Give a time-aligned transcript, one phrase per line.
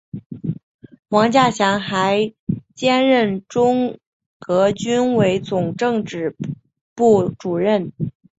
[1.09, 2.33] 王稼祥还
[2.73, 3.99] 兼任中
[4.39, 6.35] 革军委总政治
[6.95, 7.91] 部主任。